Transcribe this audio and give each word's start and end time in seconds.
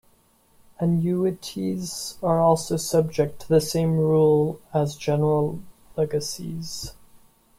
Annuities 0.79 2.17
are 2.23 2.41
also 2.41 2.75
subject 2.75 3.41
to 3.41 3.47
the 3.47 3.61
same 3.61 3.91
rule 3.99 4.59
as 4.73 4.95
general 4.95 5.61
legacies. 5.95 6.93